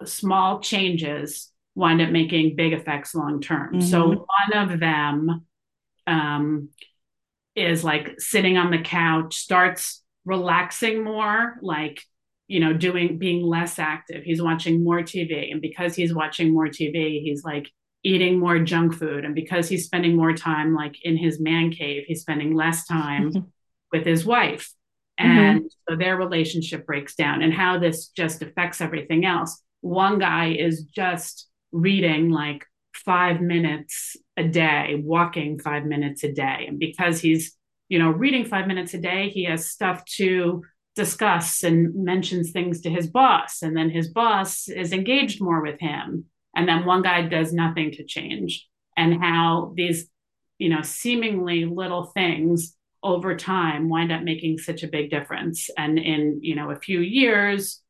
small 0.05 0.59
changes 0.59 1.52
wind 1.75 2.01
up 2.01 2.09
making 2.09 2.55
big 2.55 2.73
effects 2.73 3.15
long 3.15 3.41
term. 3.41 3.75
Mm-hmm. 3.75 3.87
So 3.87 4.07
one 4.07 4.71
of 4.71 4.79
them 4.79 5.45
um, 6.07 6.69
is 7.55 7.83
like 7.83 8.19
sitting 8.19 8.57
on 8.57 8.71
the 8.71 8.81
couch, 8.81 9.35
starts 9.35 10.01
relaxing 10.25 11.03
more, 11.03 11.55
like 11.61 12.01
you 12.47 12.59
know, 12.59 12.73
doing 12.73 13.17
being 13.17 13.41
less 13.41 13.79
active. 13.79 14.23
He's 14.23 14.41
watching 14.41 14.83
more 14.83 14.99
TV, 14.99 15.51
and 15.51 15.61
because 15.61 15.95
he's 15.95 16.13
watching 16.13 16.53
more 16.53 16.67
TV, 16.67 17.21
he's 17.21 17.43
like 17.43 17.69
eating 18.03 18.37
more 18.37 18.59
junk 18.59 18.93
food, 18.93 19.25
and 19.25 19.33
because 19.33 19.69
he's 19.69 19.85
spending 19.85 20.15
more 20.15 20.33
time 20.33 20.75
like 20.75 20.97
in 21.03 21.17
his 21.17 21.39
man 21.39 21.71
cave, 21.71 22.03
he's 22.05 22.21
spending 22.21 22.53
less 22.53 22.85
time 22.85 23.51
with 23.91 24.05
his 24.05 24.25
wife. 24.25 24.71
Mm-hmm. 25.19 25.31
And 25.31 25.59
mm-hmm. 25.59 25.91
so 25.91 25.95
their 25.95 26.17
relationship 26.17 26.85
breaks 26.85 27.15
down, 27.15 27.41
and 27.41 27.53
how 27.53 27.79
this 27.79 28.09
just 28.09 28.41
affects 28.41 28.81
everything 28.81 29.25
else. 29.25 29.61
One 29.81 30.19
guy 30.19 30.49
is 30.53 30.83
just 30.83 31.47
reading 31.73 32.29
like 32.29 32.65
five 32.93 33.41
minutes 33.41 34.15
a 34.37 34.43
day, 34.43 35.01
walking 35.03 35.59
five 35.59 35.83
minutes 35.83 36.23
a 36.23 36.31
day. 36.31 36.65
And 36.67 36.79
because 36.79 37.19
he's, 37.19 37.57
you 37.89 37.99
know, 37.99 38.09
reading 38.09 38.45
five 38.45 38.67
minutes 38.67 38.93
a 38.93 38.99
day, 38.99 39.29
he 39.29 39.43
has 39.45 39.69
stuff 39.69 40.05
to 40.17 40.63
discuss 40.95 41.63
and 41.63 41.93
mentions 41.95 42.51
things 42.51 42.81
to 42.81 42.89
his 42.89 43.07
boss. 43.07 43.61
And 43.61 43.75
then 43.75 43.89
his 43.89 44.09
boss 44.09 44.69
is 44.69 44.93
engaged 44.93 45.41
more 45.41 45.61
with 45.61 45.79
him. 45.79 46.25
And 46.55 46.69
then 46.69 46.85
one 46.85 47.01
guy 47.01 47.23
does 47.23 47.51
nothing 47.51 47.91
to 47.93 48.05
change. 48.05 48.67
And 48.95 49.21
how 49.21 49.73
these, 49.75 50.07
you 50.59 50.69
know, 50.69 50.83
seemingly 50.83 51.65
little 51.65 52.05
things 52.05 52.77
over 53.01 53.35
time 53.35 53.89
wind 53.89 54.11
up 54.11 54.21
making 54.21 54.59
such 54.59 54.83
a 54.83 54.87
big 54.87 55.09
difference. 55.09 55.69
And 55.77 55.97
in, 55.97 56.39
you 56.41 56.55
know, 56.55 56.69
a 56.69 56.79
few 56.79 56.99
years, 56.99 57.81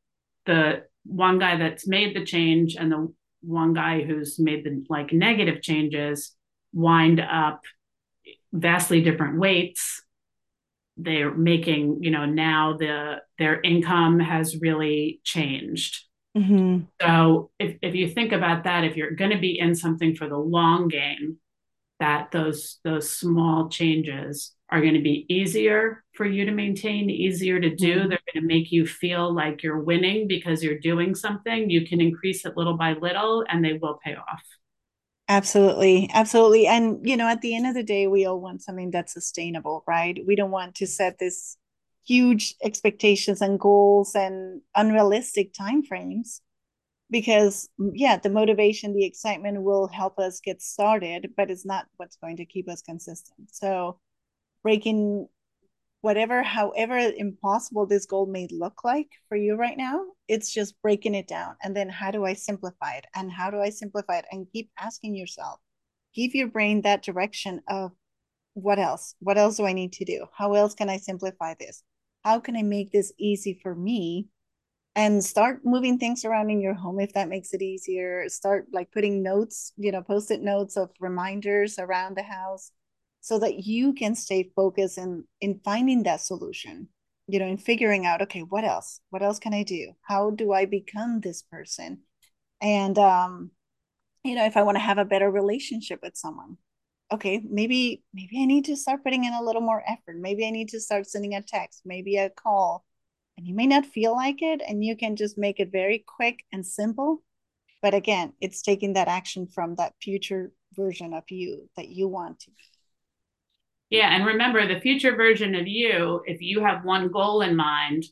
the 0.46 0.84
one 1.04 1.38
guy 1.38 1.56
that's 1.58 1.86
made 1.86 2.16
the 2.16 2.24
change 2.24 2.74
and 2.74 2.90
the 2.90 3.12
one 3.46 3.74
guy 3.74 4.02
who's 4.02 4.38
made 4.38 4.64
the 4.64 4.84
like 4.88 5.12
negative 5.12 5.62
changes 5.62 6.34
wind 6.72 7.20
up 7.20 7.62
vastly 8.52 9.00
different 9.00 9.38
weights 9.38 10.02
they're 10.96 11.34
making 11.34 11.98
you 12.02 12.10
know 12.10 12.24
now 12.24 12.76
the 12.76 13.16
their 13.38 13.60
income 13.60 14.20
has 14.20 14.60
really 14.60 15.20
changed 15.24 16.04
mm-hmm. 16.36 16.84
so 17.00 17.50
if, 17.58 17.76
if 17.82 17.94
you 17.94 18.08
think 18.08 18.32
about 18.32 18.64
that 18.64 18.84
if 18.84 18.96
you're 18.96 19.10
going 19.10 19.32
to 19.32 19.38
be 19.38 19.58
in 19.58 19.74
something 19.74 20.14
for 20.14 20.28
the 20.28 20.38
long 20.38 20.88
game 20.88 21.38
that 22.00 22.30
those 22.30 22.78
those 22.84 23.10
small 23.10 23.68
changes 23.68 24.54
are 24.74 24.80
going 24.80 24.94
to 24.94 25.00
be 25.00 25.24
easier 25.28 26.02
for 26.14 26.26
you 26.26 26.44
to 26.44 26.50
maintain, 26.50 27.08
easier 27.08 27.60
to 27.60 27.72
do. 27.72 28.00
Mm-hmm. 28.00 28.08
They're 28.08 28.32
going 28.32 28.42
to 28.42 28.46
make 28.46 28.72
you 28.72 28.84
feel 28.86 29.32
like 29.32 29.62
you're 29.62 29.78
winning 29.80 30.26
because 30.26 30.64
you're 30.64 30.80
doing 30.80 31.14
something. 31.14 31.70
You 31.70 31.86
can 31.86 32.00
increase 32.00 32.44
it 32.44 32.56
little 32.56 32.76
by 32.76 32.94
little 32.94 33.44
and 33.48 33.64
they 33.64 33.74
will 33.74 34.00
pay 34.04 34.16
off. 34.16 34.42
Absolutely. 35.28 36.10
Absolutely. 36.12 36.66
And, 36.66 37.06
you 37.08 37.16
know, 37.16 37.28
at 37.28 37.40
the 37.40 37.54
end 37.54 37.68
of 37.68 37.74
the 37.74 37.84
day, 37.84 38.08
we 38.08 38.26
all 38.26 38.40
want 38.40 38.62
something 38.62 38.90
that's 38.90 39.12
sustainable, 39.12 39.84
right? 39.86 40.18
We 40.26 40.34
don't 40.34 40.50
want 40.50 40.74
to 40.76 40.88
set 40.88 41.20
this 41.20 41.56
huge 42.04 42.56
expectations 42.64 43.40
and 43.40 43.60
goals 43.60 44.16
and 44.16 44.60
unrealistic 44.74 45.52
timeframes 45.54 46.40
because 47.10 47.68
yeah 47.92 48.16
the 48.16 48.30
motivation 48.30 48.94
the 48.94 49.04
excitement 49.04 49.62
will 49.62 49.88
help 49.88 50.18
us 50.18 50.40
get 50.40 50.60
started 50.60 51.30
but 51.36 51.50
it's 51.50 51.64
not 51.64 51.86
what's 51.96 52.16
going 52.16 52.36
to 52.36 52.46
keep 52.46 52.68
us 52.68 52.82
consistent 52.82 53.48
so 53.52 53.98
breaking 54.64 55.28
whatever 56.00 56.42
however 56.42 56.98
impossible 56.98 57.86
this 57.86 58.04
goal 58.04 58.26
may 58.26 58.48
look 58.50 58.82
like 58.82 59.08
for 59.28 59.36
you 59.36 59.54
right 59.54 59.78
now 59.78 60.04
it's 60.28 60.52
just 60.52 60.80
breaking 60.82 61.14
it 61.14 61.28
down. 61.28 61.56
And 61.62 61.76
then 61.76 61.88
how 61.88 62.10
do 62.10 62.24
i 62.24 62.32
simplify 62.32 62.94
it? 62.94 63.06
And 63.14 63.30
how 63.30 63.50
do 63.50 63.60
i 63.60 63.70
simplify 63.70 64.18
it? 64.18 64.26
And 64.30 64.46
keep 64.52 64.70
asking 64.78 65.14
yourself 65.16 65.60
give 66.14 66.34
your 66.34 66.48
brain 66.48 66.82
that 66.82 67.02
direction 67.02 67.60
of 67.68 67.90
what 68.54 68.78
else? 68.78 69.14
What 69.18 69.38
else 69.38 69.56
do 69.56 69.66
i 69.66 69.72
need 69.72 69.92
to 69.94 70.04
do? 70.04 70.26
How 70.36 70.54
else 70.54 70.74
can 70.74 70.88
i 70.88 70.96
simplify 70.96 71.54
this? 71.58 71.82
How 72.24 72.40
can 72.40 72.56
i 72.56 72.62
make 72.62 72.92
this 72.92 73.12
easy 73.18 73.58
for 73.62 73.74
me? 73.74 74.28
And 74.96 75.24
start 75.24 75.62
moving 75.64 75.98
things 75.98 76.24
around 76.24 76.50
in 76.50 76.60
your 76.60 76.74
home 76.74 77.00
if 77.00 77.12
that 77.14 77.28
makes 77.28 77.52
it 77.52 77.62
easier. 77.62 78.28
Start 78.28 78.66
like 78.72 78.92
putting 78.92 79.22
notes 79.22 79.72
you 79.76 79.92
know 79.92 80.02
post-it 80.02 80.40
notes 80.40 80.76
of 80.76 80.90
reminders 81.00 81.78
around 81.78 82.16
the 82.16 82.22
house 82.22 82.70
so 83.24 83.38
that 83.38 83.64
you 83.64 83.94
can 83.94 84.14
stay 84.14 84.50
focused 84.54 84.98
in 84.98 85.24
in 85.40 85.58
finding 85.64 86.02
that 86.02 86.20
solution 86.20 86.88
you 87.26 87.38
know 87.38 87.46
in 87.46 87.56
figuring 87.56 88.04
out 88.04 88.20
okay 88.20 88.40
what 88.40 88.64
else? 88.64 89.00
What 89.08 89.22
else 89.22 89.38
can 89.38 89.54
i 89.54 89.62
do? 89.62 89.92
How 90.02 90.30
do 90.30 90.52
i 90.52 90.66
become 90.66 91.20
this 91.20 91.40
person? 91.40 92.02
And 92.60 92.98
um 92.98 93.50
you 94.24 94.34
know 94.34 94.44
if 94.44 94.58
i 94.58 94.62
want 94.62 94.76
to 94.76 94.88
have 94.88 94.98
a 94.98 95.06
better 95.12 95.30
relationship 95.30 96.00
with 96.02 96.16
someone 96.16 96.58
okay 97.12 97.42
maybe 97.48 98.02
maybe 98.12 98.42
i 98.42 98.44
need 98.44 98.66
to 98.66 98.76
start 98.76 99.02
putting 99.04 99.24
in 99.24 99.32
a 99.32 99.42
little 99.42 99.62
more 99.62 99.82
effort. 99.86 100.16
Maybe 100.28 100.46
i 100.46 100.50
need 100.50 100.68
to 100.70 100.80
start 100.80 101.06
sending 101.06 101.34
a 101.34 101.40
text 101.42 101.82
maybe 101.86 102.18
a 102.18 102.28
call. 102.28 102.84
And 103.38 103.46
you 103.48 103.54
may 103.54 103.66
not 103.66 103.86
feel 103.86 104.14
like 104.14 104.42
it 104.42 104.60
and 104.68 104.84
you 104.84 104.96
can 104.96 105.16
just 105.16 105.38
make 105.38 105.58
it 105.60 105.72
very 105.72 106.04
quick 106.16 106.44
and 106.52 106.64
simple. 106.66 107.22
But 107.80 107.94
again 107.94 108.34
it's 108.42 108.60
taking 108.60 108.92
that 108.94 109.08
action 109.08 109.46
from 109.46 109.76
that 109.76 109.94
future 110.02 110.52
version 110.76 111.14
of 111.14 111.24
you 111.30 111.70
that 111.76 111.88
you 111.88 112.06
want 112.06 112.40
to 112.40 112.50
be 112.50 112.73
yeah 113.90 114.14
and 114.14 114.26
remember 114.26 114.66
the 114.66 114.80
future 114.80 115.16
version 115.16 115.54
of 115.54 115.66
you 115.66 116.22
if 116.26 116.40
you 116.40 116.62
have 116.62 116.84
one 116.84 117.08
goal 117.10 117.42
in 117.42 117.56
mind 117.56 118.04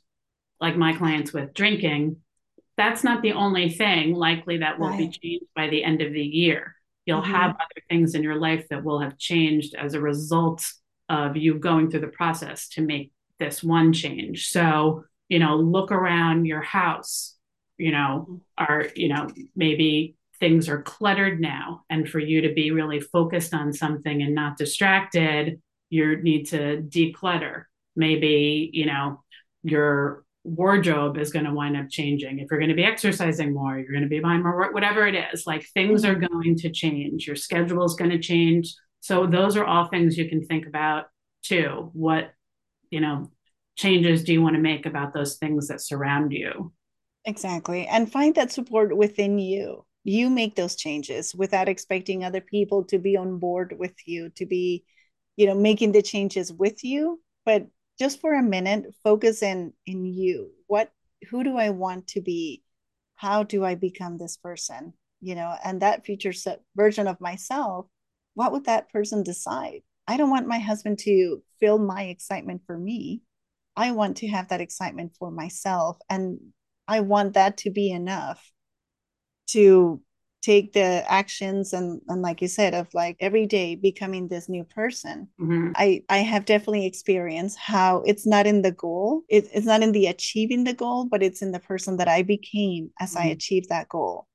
like 0.60 0.76
my 0.76 0.92
clients 0.92 1.32
with 1.32 1.54
drinking 1.54 2.16
that's 2.76 3.04
not 3.04 3.22
the 3.22 3.32
only 3.32 3.68
thing 3.68 4.14
likely 4.14 4.58
that 4.58 4.78
will 4.78 4.88
right. 4.88 4.98
be 4.98 5.08
changed 5.08 5.46
by 5.54 5.68
the 5.68 5.84
end 5.84 6.02
of 6.02 6.12
the 6.12 6.22
year 6.22 6.74
you'll 7.06 7.20
mm-hmm. 7.20 7.32
have 7.32 7.50
other 7.50 7.82
things 7.88 8.14
in 8.14 8.22
your 8.22 8.36
life 8.36 8.68
that 8.68 8.84
will 8.84 9.00
have 9.00 9.18
changed 9.18 9.74
as 9.74 9.94
a 9.94 10.00
result 10.00 10.64
of 11.08 11.36
you 11.36 11.58
going 11.58 11.90
through 11.90 12.00
the 12.00 12.06
process 12.06 12.68
to 12.68 12.80
make 12.80 13.12
this 13.38 13.62
one 13.62 13.92
change 13.92 14.48
so 14.48 15.04
you 15.28 15.38
know 15.38 15.56
look 15.56 15.90
around 15.90 16.44
your 16.44 16.62
house 16.62 17.36
you 17.78 17.90
know 17.90 18.40
are 18.56 18.86
you 18.94 19.08
know 19.08 19.28
maybe 19.56 20.16
things 20.42 20.68
are 20.68 20.82
cluttered 20.82 21.40
now 21.40 21.84
and 21.88 22.08
for 22.08 22.18
you 22.18 22.40
to 22.40 22.52
be 22.52 22.70
really 22.70 23.00
focused 23.00 23.54
on 23.54 23.72
something 23.72 24.22
and 24.22 24.34
not 24.34 24.58
distracted 24.58 25.60
you 25.88 26.20
need 26.22 26.44
to 26.44 26.82
declutter 26.82 27.64
maybe 27.94 28.68
you 28.72 28.86
know 28.86 29.22
your 29.62 30.24
wardrobe 30.44 31.16
is 31.16 31.32
going 31.32 31.44
to 31.44 31.54
wind 31.54 31.76
up 31.76 31.88
changing 31.88 32.40
if 32.40 32.48
you're 32.50 32.58
going 32.58 32.68
to 32.68 32.74
be 32.74 32.84
exercising 32.84 33.54
more 33.54 33.78
you're 33.78 33.92
going 33.92 34.02
to 34.02 34.08
be 34.08 34.18
buying 34.18 34.42
more 34.42 34.72
whatever 34.72 35.06
it 35.06 35.14
is 35.32 35.46
like 35.46 35.64
things 35.72 36.04
are 36.04 36.16
mm-hmm. 36.16 36.26
going 36.26 36.56
to 36.56 36.70
change 36.70 37.26
your 37.26 37.36
schedule 37.36 37.84
is 37.84 37.94
going 37.94 38.10
to 38.10 38.18
change 38.18 38.74
so 39.00 39.26
those 39.26 39.56
are 39.56 39.64
all 39.64 39.86
things 39.86 40.18
you 40.18 40.28
can 40.28 40.44
think 40.44 40.66
about 40.66 41.04
too 41.42 41.90
what 41.92 42.32
you 42.90 43.00
know 43.00 43.30
changes 43.76 44.24
do 44.24 44.32
you 44.32 44.42
want 44.42 44.56
to 44.56 44.62
make 44.62 44.86
about 44.86 45.12
those 45.12 45.36
things 45.36 45.68
that 45.68 45.80
surround 45.80 46.32
you? 46.32 46.72
Exactly. 47.24 47.86
And 47.86 48.10
find 48.10 48.34
that 48.34 48.52
support 48.52 48.96
within 48.96 49.38
you. 49.38 49.84
You 50.04 50.30
make 50.30 50.56
those 50.56 50.76
changes 50.76 51.34
without 51.34 51.68
expecting 51.68 52.24
other 52.24 52.40
people 52.40 52.84
to 52.84 52.98
be 52.98 53.16
on 53.16 53.38
board 53.38 53.76
with 53.78 53.94
you, 54.06 54.30
to 54.30 54.46
be, 54.46 54.84
you 55.36 55.46
know, 55.46 55.54
making 55.54 55.92
the 55.92 56.02
changes 56.02 56.52
with 56.52 56.82
you. 56.82 57.20
But 57.44 57.66
just 57.98 58.20
for 58.20 58.34
a 58.34 58.42
minute, 58.42 58.94
focus 59.04 59.42
in 59.42 59.72
in 59.86 60.04
you. 60.04 60.50
What 60.66 60.90
who 61.30 61.44
do 61.44 61.56
I 61.56 61.70
want 61.70 62.08
to 62.08 62.20
be? 62.20 62.62
How 63.14 63.44
do 63.44 63.64
I 63.64 63.74
become 63.76 64.18
this 64.18 64.36
person? 64.36 64.94
You 65.20 65.36
know, 65.36 65.54
and 65.64 65.82
that 65.82 66.04
future 66.04 66.32
version 66.74 67.06
of 67.06 67.20
myself, 67.20 67.86
what 68.34 68.50
would 68.52 68.64
that 68.64 68.90
person 68.90 69.22
decide? 69.22 69.82
I 70.08 70.16
don't 70.16 70.30
want 70.30 70.48
my 70.48 70.58
husband 70.58 70.98
to 71.00 71.42
feel 71.60 71.78
my 71.78 72.04
excitement 72.04 72.62
for 72.66 72.76
me. 72.76 73.22
I 73.76 73.92
want 73.92 74.16
to 74.18 74.28
have 74.28 74.48
that 74.48 74.60
excitement 74.60 75.12
for 75.18 75.30
myself. 75.30 75.96
And 76.10 76.40
I 76.88 77.00
want 77.00 77.34
that 77.34 77.58
to 77.58 77.70
be 77.70 77.90
enough 77.90 78.52
to 79.52 80.00
take 80.42 80.72
the 80.72 81.04
actions 81.06 81.72
and 81.72 82.00
and 82.08 82.20
like 82.20 82.42
you 82.42 82.48
said 82.48 82.74
of 82.74 82.88
like 82.92 83.16
every 83.20 83.46
day 83.46 83.76
becoming 83.76 84.26
this 84.26 84.48
new 84.48 84.64
person 84.64 85.28
mm-hmm. 85.40 85.70
i 85.76 86.02
i 86.08 86.18
have 86.18 86.44
definitely 86.44 86.84
experienced 86.84 87.56
how 87.58 88.02
it's 88.04 88.26
not 88.26 88.46
in 88.46 88.62
the 88.62 88.72
goal 88.72 89.22
it, 89.28 89.46
it's 89.54 89.66
not 89.66 89.82
in 89.82 89.92
the 89.92 90.06
achieving 90.06 90.64
the 90.64 90.74
goal 90.74 91.06
but 91.06 91.22
it's 91.22 91.42
in 91.42 91.52
the 91.52 91.60
person 91.60 91.96
that 91.96 92.08
i 92.08 92.22
became 92.22 92.90
as 92.98 93.14
mm-hmm. 93.14 93.28
i 93.28 93.30
achieved 93.30 93.68
that 93.68 93.88
goal 93.88 94.26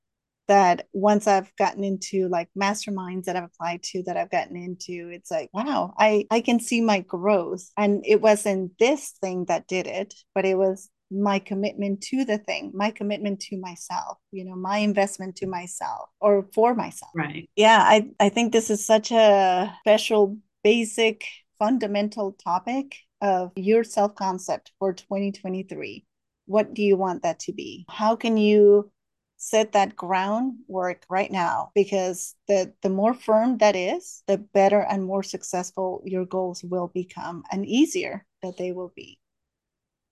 that 0.47 0.87
once 0.93 1.27
I've 1.27 1.53
gotten 1.57 1.83
into 1.83 2.29
like 2.29 2.49
masterminds 2.57 3.25
that 3.25 3.35
I've 3.35 3.43
applied 3.43 3.83
to 3.83 4.03
that 4.03 4.17
I've 4.17 4.31
gotten 4.31 4.55
into, 4.55 5.09
it's 5.11 5.29
like, 5.29 5.49
wow, 5.53 5.93
I, 5.97 6.25
I 6.31 6.41
can 6.41 6.59
see 6.59 6.81
my 6.81 7.01
growth. 7.01 7.69
And 7.75 8.03
it 8.05 8.21
wasn't 8.21 8.71
this 8.79 9.11
thing 9.21 9.45
that 9.45 9.67
did 9.67 9.87
it, 9.87 10.13
but 10.33 10.45
it 10.45 10.57
was 10.57 10.89
my 11.09 11.39
commitment 11.39 12.01
to 12.01 12.25
the 12.25 12.37
thing, 12.37 12.71
my 12.73 12.91
commitment 12.91 13.39
to 13.39 13.57
myself, 13.57 14.17
you 14.31 14.43
know, 14.43 14.55
my 14.55 14.79
investment 14.79 15.35
to 15.37 15.47
myself 15.47 16.09
or 16.19 16.47
for 16.53 16.75
myself. 16.75 17.11
Right. 17.15 17.49
Yeah, 17.55 17.79
I, 17.81 18.09
I 18.19 18.29
think 18.29 18.51
this 18.51 18.69
is 18.69 18.85
such 18.85 19.11
a 19.11 19.73
special, 19.81 20.37
basic, 20.63 21.25
fundamental 21.57 22.33
topic 22.33 22.95
of 23.21 23.51
your 23.55 23.83
self 23.83 24.15
concept 24.15 24.71
for 24.79 24.93
2023. 24.93 26.05
What 26.45 26.73
do 26.73 26.81
you 26.81 26.97
want 26.97 27.23
that 27.23 27.39
to 27.41 27.53
be? 27.53 27.85
How 27.89 28.15
can 28.15 28.37
you 28.37 28.91
set 29.37 29.71
that 29.73 29.95
groundwork 29.95 31.05
right 31.09 31.31
now 31.31 31.71
because 31.75 32.35
the 32.47 32.73
the 32.81 32.89
more 32.89 33.13
firm 33.13 33.59
that 33.59 33.75
is 33.75 34.23
the 34.27 34.37
better 34.37 34.81
and 34.81 35.05
more 35.05 35.21
successful 35.21 36.01
your 36.05 36.25
goals 36.25 36.63
will 36.63 36.87
become 36.87 37.43
and 37.51 37.63
easier 37.65 38.25
that 38.41 38.57
they 38.57 38.71
will 38.71 38.91
be 38.95 39.19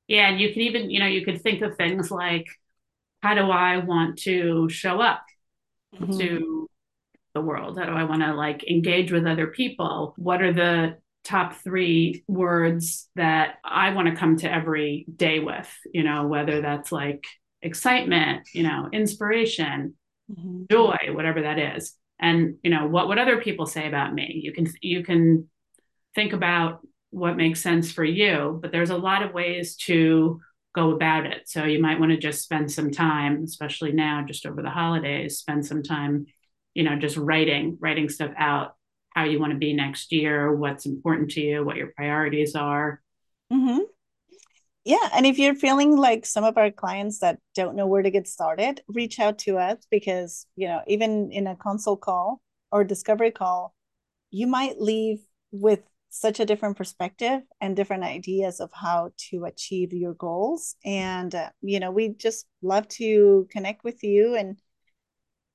yeah 0.08 0.30
and 0.30 0.40
you 0.40 0.52
can 0.54 0.62
even 0.62 0.90
you 0.90 1.00
know 1.00 1.08
you 1.08 1.24
could 1.24 1.42
think 1.42 1.62
of 1.62 1.76
things 1.76 2.12
like 2.12 2.46
how 3.22 3.34
do 3.34 3.50
i 3.50 3.78
want 3.78 4.18
to 4.18 4.70
show 4.70 5.00
up 5.02 5.24
mm-hmm. 5.96 6.18
to 6.18 6.70
the 7.34 7.42
world 7.42 7.78
how 7.78 7.86
do 7.86 7.92
i 7.92 8.04
want 8.04 8.22
to 8.22 8.34
like 8.34 8.64
engage 8.70 9.12
with 9.12 9.26
other 9.26 9.48
people 9.48 10.14
what 10.18 10.42
are 10.42 10.54
the 10.54 10.98
top 11.24 11.56
three 11.56 12.24
words 12.28 13.10
that 13.16 13.56
i 13.64 13.92
want 13.94 14.08
to 14.08 14.16
come 14.16 14.38
to 14.38 14.52
every 14.52 15.06
day 15.16 15.40
with 15.40 15.70
you 15.94 16.04
know 16.04 16.28
whether 16.28 16.62
that's 16.62 16.92
like 16.92 17.26
excitement, 17.66 18.48
you 18.54 18.64
know, 18.64 18.88
inspiration, 18.94 19.96
mm-hmm. 20.32 20.64
joy, 20.72 20.98
whatever 21.12 21.42
that 21.42 21.60
is. 21.60 21.96
And, 22.20 22.56
you 22.64 22.70
know, 22.70 22.88
what 22.88 23.10
would 23.10 23.18
other 23.18 23.42
people 23.42 23.66
say 23.66 23.88
about 23.88 24.14
me? 24.14 24.40
You 24.42 24.54
can, 24.54 24.68
you 24.82 25.04
can 25.04 25.50
think 26.14 26.32
about 26.32 26.86
what 27.16 27.38
makes 27.38 27.62
sense 27.62 27.92
for 27.92 28.04
you, 28.04 28.60
but 28.62 28.72
there's 28.72 28.90
a 28.90 28.98
lot 28.98 29.24
of 29.24 29.34
ways 29.34 29.76
to 29.76 30.42
go 30.74 30.92
about 30.92 31.26
it. 31.26 31.48
So 31.48 31.64
you 31.64 31.82
might 31.82 32.00
want 32.00 32.12
to 32.12 32.18
just 32.18 32.44
spend 32.44 32.70
some 32.70 32.92
time, 32.92 33.44
especially 33.46 33.94
now, 33.94 34.26
just 34.28 34.46
over 34.46 34.62
the 34.62 34.70
holidays, 34.70 35.38
spend 35.38 35.66
some 35.66 35.82
time, 35.82 36.26
you 36.74 36.84
know, 36.84 36.98
just 36.98 37.16
writing, 37.16 37.78
writing 37.80 38.10
stuff 38.10 38.32
out, 38.38 38.76
how 39.12 39.24
you 39.24 39.40
want 39.40 39.54
to 39.54 39.58
be 39.58 39.74
next 39.74 40.12
year, 40.12 40.54
what's 40.54 40.86
important 40.86 41.32
to 41.32 41.42
you, 41.42 41.64
what 41.64 41.78
your 41.78 41.94
priorities 41.96 42.54
are. 42.54 43.02
Mm-hmm 43.52 43.84
yeah 44.86 45.10
and 45.14 45.26
if 45.26 45.40
you're 45.40 45.56
feeling 45.56 45.98
like 45.98 46.26
some 46.26 46.44
of 46.44 46.58
our 46.58 46.70
clients 46.70 47.20
that 47.20 47.40
don't 47.56 47.76
know 47.76 47.88
where 47.88 48.04
to 48.04 48.12
get 48.12 48.28
started 48.28 48.82
reach 48.88 49.20
out 49.20 49.40
to 49.40 49.58
us 49.58 49.78
because 49.90 50.46
you 50.56 50.68
know 50.68 50.82
even 50.88 51.32
in 51.32 51.48
a 51.48 51.56
consult 51.56 52.02
call 52.02 52.40
or 52.72 52.84
discovery 52.84 53.32
call 53.32 53.74
you 54.32 54.48
might 54.48 54.80
leave 54.80 55.20
with 55.52 55.82
such 56.20 56.40
a 56.40 56.46
different 56.46 56.78
perspective 56.78 57.42
and 57.62 57.76
different 57.76 58.04
ideas 58.04 58.60
of 58.60 58.72
how 58.74 59.12
to 59.30 59.46
achieve 59.46 59.94
your 59.94 60.14
goals. 60.14 60.76
And 60.86 61.34
uh, 61.34 61.50
you 61.62 61.80
know 61.80 61.92
we 61.92 62.10
just 62.10 62.48
love 62.62 62.88
to 63.00 63.48
connect 63.52 63.84
with 63.84 64.04
you. 64.04 64.36
And 64.36 64.58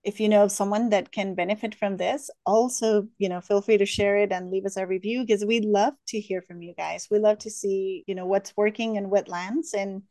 if 0.04 0.20
you 0.20 0.28
know 0.28 0.44
of 0.44 0.52
someone 0.52 0.90
that 0.90 1.12
can 1.12 1.34
benefit 1.34 1.74
from 1.74 1.98
this 1.98 2.30
also 2.46 3.06
you 3.18 3.28
know 3.28 3.40
feel 3.42 3.60
free 3.60 3.76
to 3.76 3.84
share 3.84 4.16
it 4.16 4.32
and 4.32 4.50
leave 4.50 4.64
us 4.64 4.78
a 4.78 4.86
review 4.86 5.20
because 5.20 5.44
we 5.44 5.60
love 5.60 5.92
to 6.08 6.20
hear 6.20 6.42
from 6.42 6.62
you 6.62 6.74
guys. 6.76 7.08
We 7.10 7.18
love 7.18 7.38
to 7.40 7.50
see 7.50 8.04
you 8.06 8.14
know 8.14 8.26
what's 8.26 8.56
working 8.56 8.96
and 8.96 9.10
what 9.10 9.28
lands. 9.28 9.74
And 9.74 10.02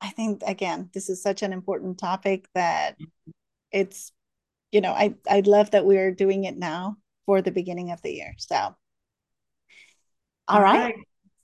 i 0.00 0.08
think 0.10 0.42
again 0.46 0.90
this 0.94 1.08
is 1.08 1.22
such 1.22 1.42
an 1.42 1.52
important 1.52 1.96
topic 1.98 2.48
that 2.54 2.96
it's 3.70 4.12
you 4.72 4.80
know 4.80 4.92
i 4.92 5.14
i 5.28 5.40
love 5.40 5.70
that 5.72 5.86
we're 5.86 6.12
doing 6.12 6.44
it 6.44 6.56
now 6.58 6.96
for 7.26 7.42
the 7.42 7.50
beginning 7.50 7.90
of 7.90 8.02
the 8.02 8.12
year. 8.12 8.34
So 8.38 8.74
all, 10.52 10.62
right 10.62 10.94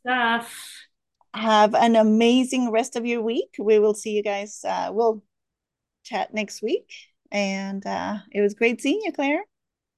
stuff 0.01 0.87
have 1.35 1.75
an 1.75 1.97
amazing 1.97 2.71
rest 2.71 2.97
of 2.97 3.05
your 3.05 3.23
week 3.23 3.55
we 3.59 3.79
will 3.79 3.95
see 3.95 4.11
you 4.11 4.23
guys 4.23 4.65
uh, 4.65 4.91
we'll 4.93 5.23
chat 6.05 6.33
next 6.33 6.63
week 6.63 6.91
and 7.31 7.85
uh, 7.87 8.19
it 8.33 8.41
was 8.41 8.55
great 8.55 8.81
seeing 8.81 9.01
you, 9.05 9.13
Claire. 9.13 9.45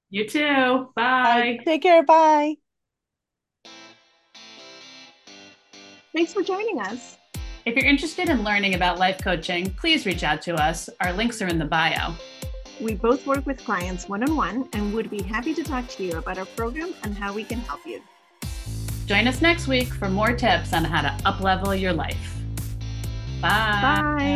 You 0.09 0.27
too. 0.27 0.89
Bye. 0.95 1.59
Uh, 1.59 1.63
take 1.63 1.81
care. 1.81 2.03
Bye. 2.03 2.55
Thanks 6.13 6.33
for 6.33 6.43
joining 6.43 6.81
us. 6.81 7.17
If 7.65 7.75
you're 7.75 7.85
interested 7.85 8.27
in 8.27 8.43
learning 8.43 8.75
about 8.75 8.99
life 8.99 9.19
coaching, 9.23 9.69
please 9.75 10.05
reach 10.05 10.23
out 10.23 10.41
to 10.43 10.55
us. 10.55 10.89
Our 10.99 11.13
links 11.13 11.41
are 11.41 11.47
in 11.47 11.57
the 11.57 11.65
bio. 11.65 12.13
We 12.81 12.95
both 12.95 13.25
work 13.27 13.45
with 13.45 13.63
clients 13.63 14.09
one 14.09 14.23
on 14.23 14.35
one 14.35 14.67
and 14.73 14.93
would 14.93 15.09
be 15.09 15.21
happy 15.21 15.53
to 15.53 15.63
talk 15.63 15.87
to 15.89 16.03
you 16.03 16.17
about 16.17 16.37
our 16.37 16.45
program 16.45 16.93
and 17.03 17.15
how 17.15 17.33
we 17.33 17.43
can 17.43 17.59
help 17.59 17.85
you. 17.85 18.01
Join 19.11 19.27
us 19.27 19.41
next 19.41 19.67
week 19.67 19.89
for 19.89 20.07
more 20.07 20.31
tips 20.31 20.71
on 20.71 20.85
how 20.85 21.01
to 21.01 21.23
uplevel 21.25 21.77
your 21.77 21.91
life. 21.91 22.33
Bye. 23.41 24.30